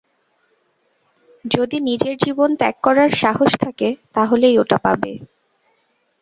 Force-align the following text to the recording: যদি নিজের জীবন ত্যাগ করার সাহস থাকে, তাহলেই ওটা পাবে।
যদি 1.45 1.77
নিজের 1.81 2.15
জীবন 2.17 2.49
ত্যাগ 2.55 2.75
করার 2.83 3.09
সাহস 3.21 3.51
থাকে, 3.59 3.87
তাহলেই 4.15 4.55
ওটা 4.57 4.77
পাবে। 4.77 5.11